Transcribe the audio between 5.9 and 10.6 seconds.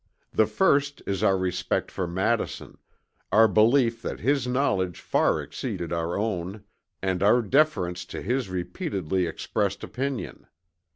our own, and our deference to his repeatedly expressed opinion.